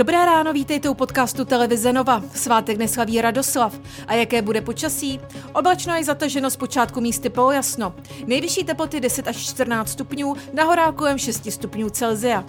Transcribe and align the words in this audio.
Dobré 0.00 0.26
ráno, 0.26 0.52
vítejte 0.52 0.88
u 0.88 0.94
podcastu 0.94 1.44
Televize 1.44 1.92
Nova. 1.92 2.22
Svátek 2.34 2.78
neslaví 2.78 3.20
Radoslav. 3.20 3.78
A 4.06 4.14
jaké 4.14 4.42
bude 4.42 4.60
počasí? 4.60 5.20
Oblačno 5.52 5.94
je 5.94 6.04
zataženo 6.04 6.50
z 6.50 6.56
počátku 6.56 7.00
místy 7.00 7.28
polojasno. 7.28 7.94
Nejvyšší 8.26 8.64
teploty 8.64 9.00
10 9.00 9.28
až 9.28 9.36
14 9.36 9.90
stupňů, 9.90 10.36
na 10.52 10.64
horách 10.64 10.94
kolem 10.94 11.18
6 11.18 11.52
stupňů 11.52 11.90
Celzia. 11.90 12.44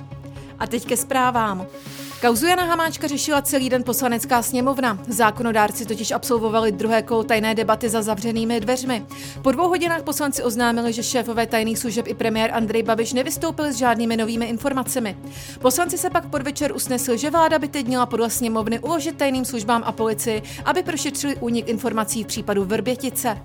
A 0.60 0.68
teď 0.68 0.86
ke 0.86 0.98
zprávám. 0.98 1.68
Kauzu 2.22 2.48
Jana 2.48 2.64
Hamáčka 2.64 3.08
řešila 3.08 3.42
celý 3.42 3.70
den 3.70 3.84
poslanecká 3.84 4.42
sněmovna. 4.42 5.00
Zákonodárci 5.08 5.86
totiž 5.86 6.12
absolvovali 6.12 6.72
druhé 6.72 7.02
kolo 7.02 7.24
tajné 7.24 7.56
debaty 7.56 7.90
za 7.90 8.02
zavřenými 8.02 8.60
dveřmi. 8.60 9.06
Po 9.42 9.52
dvou 9.52 9.68
hodinách 9.68 10.04
poslanci 10.04 10.44
oznámili, 10.44 10.94
že 10.94 11.04
šéfové 11.04 11.48
tajných 11.48 11.80
služeb 11.80 12.08
i 12.08 12.14
premiér 12.14 12.52
Andrej 12.54 12.84
Babiš 12.84 13.14
nevystoupili 13.14 13.74
s 13.74 13.78
žádnými 13.78 14.18
novými 14.18 14.46
informacemi. 14.46 15.18
Poslanci 15.60 15.98
se 15.98 16.10
pak 16.10 16.30
podvečer 16.30 16.76
usnesli, 16.76 17.18
že 17.18 17.30
vláda 17.30 17.60
by 17.60 17.68
teď 17.68 17.88
měla 17.88 18.06
podle 18.06 18.30
sněmovny 18.30 18.80
uložit 18.80 19.18
tajným 19.18 19.46
službám 19.46 19.84
a 19.86 19.92
policii, 19.92 20.42
aby 20.66 20.84
prošetřili 20.84 21.36
únik 21.36 21.68
informací 21.68 22.24
v 22.24 22.28
případu 22.28 22.66
Vrbětice. 22.66 23.38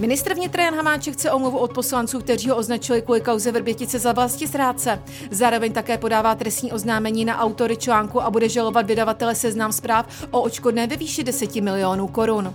Ministr 0.00 0.34
vnitra 0.34 0.64
Jan 0.64 0.74
Hamáček 0.74 1.14
chce 1.14 1.30
omluvu 1.30 1.58
od 1.58 1.72
poslanců, 1.72 2.18
kteří 2.18 2.48
ho 2.48 2.56
označili 2.56 3.02
kvůli 3.02 3.20
kauze 3.20 3.52
Vrbětice 3.52 3.98
za 3.98 4.12
vlasti 4.12 4.46
zrádce. 4.46 5.02
Zároveň 5.30 5.72
také 5.72 5.98
podává 5.98 6.34
trestní 6.34 6.72
oznámení 6.72 7.24
na 7.24 7.38
autory 7.38 7.76
článku 7.76 8.22
a 8.22 8.30
bude 8.30 8.48
žalovat 8.48 8.86
vydavatele 8.86 9.34
seznam 9.34 9.72
zpráv 9.72 10.06
o 10.30 10.42
očkodné 10.42 10.86
ve 10.86 10.96
výši 10.96 11.24
10 11.24 11.56
milionů 11.56 12.08
korun. 12.08 12.54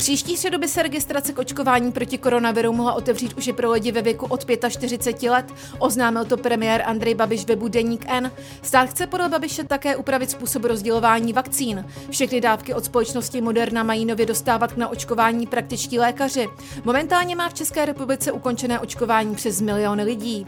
Příští 0.00 0.36
středu 0.36 0.58
by 0.58 0.68
se 0.68 0.82
registrace 0.82 1.32
k 1.32 1.38
očkování 1.38 1.92
proti 1.92 2.18
koronaviru 2.18 2.72
mohla 2.72 2.92
otevřít 2.92 3.38
už 3.38 3.46
i 3.46 3.52
pro 3.52 3.70
lidi 3.70 3.92
ve 3.92 4.02
věku 4.02 4.26
od 4.26 4.44
45 4.68 5.30
let. 5.30 5.46
Oznámil 5.78 6.24
to 6.24 6.36
premiér 6.36 6.82
Andrej 6.86 7.14
Babiš 7.14 7.44
webu 7.44 7.68
Deník 7.68 8.04
N. 8.08 8.32
Stát 8.62 8.90
chce 8.90 9.06
podle 9.06 9.28
Babiše 9.28 9.64
také 9.64 9.96
upravit 9.96 10.30
způsob 10.30 10.64
rozdělování 10.64 11.32
vakcín. 11.32 11.84
Všechny 12.10 12.40
dávky 12.40 12.74
od 12.74 12.84
společnosti 12.84 13.40
Moderna 13.40 13.82
mají 13.82 14.04
nově 14.04 14.26
dostávat 14.26 14.72
k 14.72 14.76
naočkování 14.76 15.46
praktičtí 15.46 15.98
lékaři. 15.98 16.48
Momentálně 16.84 17.36
má 17.36 17.48
v 17.48 17.54
České 17.54 17.84
republice 17.84 18.32
ukončené 18.32 18.80
očkování 18.80 19.34
přes 19.34 19.60
milion 19.60 20.00
lidí. 20.00 20.46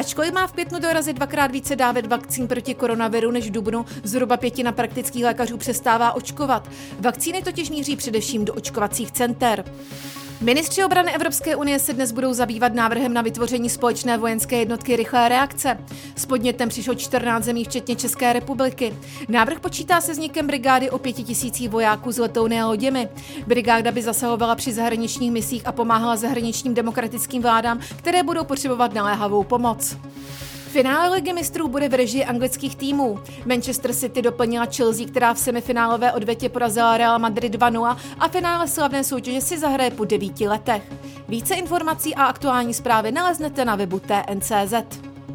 Ačkoliv 0.00 0.32
má 0.32 0.46
v 0.46 0.52
květnu 0.52 0.78
dorazit 0.78 1.16
dvakrát 1.16 1.50
více 1.50 1.76
dávek 1.76 2.06
vakcín 2.06 2.48
proti 2.48 2.74
koronaviru 2.74 3.30
než 3.30 3.48
v 3.48 3.52
dubnu, 3.52 3.86
zhruba 4.04 4.36
pětina 4.36 4.72
praktických 4.72 5.24
lékařů 5.24 5.56
přestává 5.56 6.12
očkovat. 6.12 6.68
Vakcíny 7.00 7.42
totiž 7.42 7.70
míří 7.70 7.96
především 7.96 8.44
do 8.44 8.54
očkovacích 8.54 9.12
center. 9.12 9.64
Ministři 10.42 10.84
obrany 10.84 11.14
Evropské 11.14 11.56
unie 11.56 11.78
se 11.78 11.92
dnes 11.92 12.12
budou 12.12 12.32
zabývat 12.32 12.74
návrhem 12.74 13.14
na 13.14 13.22
vytvoření 13.22 13.70
společné 13.70 14.18
vojenské 14.18 14.56
jednotky 14.56 14.96
rychlé 14.96 15.28
reakce. 15.28 15.78
S 16.16 16.26
podnětem 16.26 16.68
přišlo 16.68 16.94
14 16.94 17.44
zemí, 17.44 17.64
včetně 17.64 17.96
České 17.96 18.32
republiky. 18.32 18.94
Návrh 19.28 19.60
počítá 19.60 20.00
se 20.00 20.12
vznikem 20.12 20.46
brigády 20.46 20.90
o 20.90 20.98
pěti 20.98 21.24
tisících 21.24 21.70
vojáků 21.70 22.12
z 22.12 22.18
letouny 22.18 22.60
a 22.60 22.66
loděmi. 22.66 23.08
Brigáda 23.46 23.92
by 23.92 24.02
zasahovala 24.02 24.54
při 24.54 24.72
zahraničních 24.72 25.32
misích 25.32 25.66
a 25.66 25.72
pomáhala 25.72 26.16
zahraničním 26.16 26.74
demokratickým 26.74 27.42
vládám, 27.42 27.80
které 27.96 28.22
budou 28.22 28.44
potřebovat 28.44 28.94
naléhavou 28.94 29.44
pomoc. 29.44 29.96
Finále 30.70 31.14
ligy 31.14 31.32
mistrů 31.32 31.68
bude 31.68 31.88
v 31.88 31.94
režii 31.94 32.24
anglických 32.24 32.76
týmů. 32.76 33.18
Manchester 33.46 33.94
City 33.94 34.22
doplnila 34.22 34.66
Chelsea, 34.76 35.06
která 35.06 35.34
v 35.34 35.38
semifinálové 35.38 36.12
odvetě 36.12 36.48
porazila 36.48 36.96
Real 36.96 37.18
Madrid 37.18 37.54
2-0 37.54 37.96
a 38.18 38.28
finále 38.28 38.68
slavné 38.68 39.04
soutěže 39.04 39.40
si 39.40 39.58
zahraje 39.58 39.90
po 39.90 40.04
devíti 40.04 40.48
letech. 40.48 40.82
Více 41.28 41.54
informací 41.54 42.14
a 42.14 42.24
aktuální 42.24 42.74
zprávy 42.74 43.12
naleznete 43.12 43.64
na 43.64 43.76
webu 43.76 44.00
TNCZ. 44.00 45.09